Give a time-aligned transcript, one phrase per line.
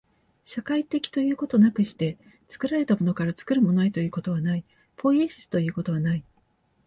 [0.45, 2.17] 社会的ということなくして、
[2.49, 6.23] 作られたものから作るものへということはない、ポイエシスということはない。